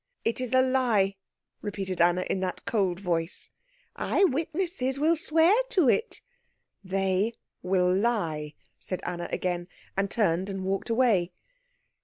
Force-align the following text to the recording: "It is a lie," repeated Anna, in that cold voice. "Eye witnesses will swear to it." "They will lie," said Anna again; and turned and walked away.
"It 0.25 0.41
is 0.41 0.55
a 0.55 0.63
lie," 0.63 1.17
repeated 1.61 2.01
Anna, 2.01 2.23
in 2.27 2.39
that 2.39 2.65
cold 2.65 2.99
voice. 2.99 3.51
"Eye 3.95 4.23
witnesses 4.23 4.97
will 4.97 5.15
swear 5.15 5.55
to 5.69 5.89
it." 5.89 6.21
"They 6.83 7.35
will 7.61 7.95
lie," 7.95 8.55
said 8.79 9.01
Anna 9.05 9.27
again; 9.31 9.67
and 9.95 10.09
turned 10.09 10.49
and 10.49 10.65
walked 10.65 10.89
away. 10.89 11.33